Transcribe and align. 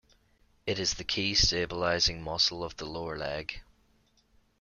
It 0.65 0.79
is 0.79 0.95
the 0.95 1.03
key 1.03 1.35
stabilizing 1.35 2.23
muscle 2.23 2.63
of 2.63 2.75
the 2.77 2.85
lower 2.87 3.15
leg. 3.15 3.61